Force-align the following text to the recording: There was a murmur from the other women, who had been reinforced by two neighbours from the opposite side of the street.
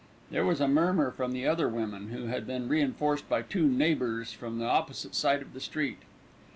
There 0.31 0.43
was 0.47 0.59
a 0.59 0.67
murmur 0.67 1.11
from 1.11 1.31
the 1.31 1.45
other 1.45 1.69
women, 1.69 2.07
who 2.09 2.25
had 2.25 2.47
been 2.47 2.67
reinforced 2.67 3.29
by 3.29 3.43
two 3.43 3.67
neighbours 3.67 4.33
from 4.33 4.57
the 4.57 4.65
opposite 4.65 5.13
side 5.13 5.43
of 5.43 5.53
the 5.53 5.61
street. 5.61 5.99